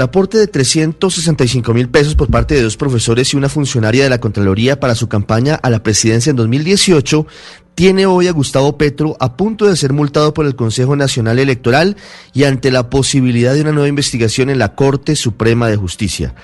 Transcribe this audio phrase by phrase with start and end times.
[0.00, 4.08] El aporte de 365 mil pesos por parte de dos profesores y una funcionaria de
[4.08, 7.26] la Contraloría para su campaña a la presidencia en 2018
[7.74, 11.98] tiene hoy a Gustavo Petro a punto de ser multado por el Consejo Nacional Electoral
[12.32, 16.34] y ante la posibilidad de una nueva investigación en la Corte Suprema de Justicia.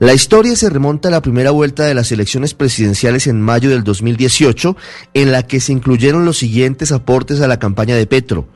[0.00, 3.84] La historia se remonta a la primera vuelta de las elecciones presidenciales en mayo del
[3.84, 4.76] 2018,
[5.14, 8.48] en la que se incluyeron los siguientes aportes a la campaña de Petro.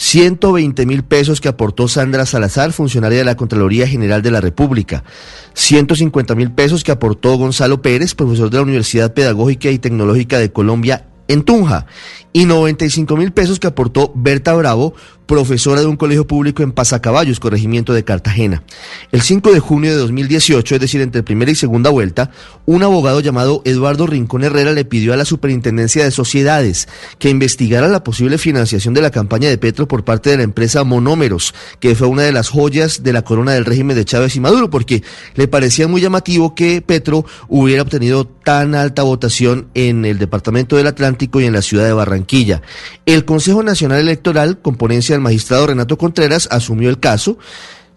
[0.00, 5.04] 120 mil pesos que aportó Sandra Salazar, funcionaria de la Contraloría General de la República,
[5.52, 10.52] 150 mil pesos que aportó Gonzalo Pérez, profesor de la Universidad Pedagógica y Tecnológica de
[10.52, 11.84] Colombia en Tunja,
[12.32, 14.94] y 95 mil pesos que aportó Berta Bravo,
[15.30, 18.64] profesora de un colegio público en Pasacaballos, corregimiento de Cartagena.
[19.12, 22.32] El 5 de junio de 2018, es decir, entre primera y segunda vuelta,
[22.66, 26.88] un abogado llamado Eduardo Rincón Herrera le pidió a la Superintendencia de Sociedades
[27.20, 30.82] que investigara la posible financiación de la campaña de Petro por parte de la empresa
[30.82, 34.40] Monómeros, que fue una de las joyas de la corona del régimen de Chávez y
[34.40, 35.04] Maduro, porque
[35.36, 40.88] le parecía muy llamativo que Petro hubiera obtenido tan alta votación en el Departamento del
[40.88, 42.62] Atlántico y en la ciudad de Barranquilla.
[43.06, 47.38] El Consejo Nacional Electoral, con ponencia el magistrado Renato Contreras asumió el caso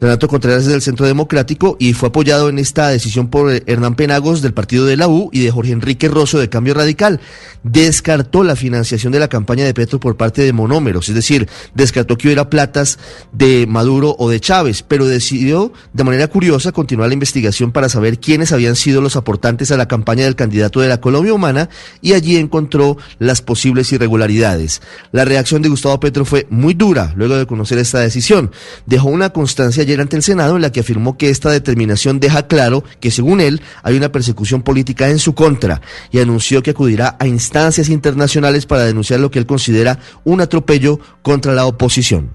[0.03, 4.41] Renato Contreras es del Centro Democrático y fue apoyado en esta decisión por Hernán Penagos
[4.41, 7.21] del partido de la U y de Jorge Enrique Rosso de Cambio Radical.
[7.63, 12.17] Descartó la financiación de la campaña de Petro por parte de monómeros, es decir, descartó
[12.17, 12.99] que hubiera platas
[13.31, 18.19] de Maduro o de Chávez, pero decidió de manera curiosa continuar la investigación para saber
[18.19, 21.69] quiénes habían sido los aportantes a la campaña del candidato de la Colombia Humana
[22.01, 24.81] y allí encontró las posibles irregularidades.
[25.13, 28.51] La reacción de Gustavo Petro fue muy dura luego de conocer esta decisión.
[28.85, 32.83] Dejó una constancia ante el Senado en la que afirmó que esta determinación deja claro
[32.99, 37.27] que según él hay una persecución política en su contra y anunció que acudirá a
[37.27, 42.33] instancias internacionales para denunciar lo que él considera un atropello contra la oposición.